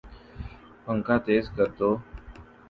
[0.85, 1.89] پنکھا تیز کردو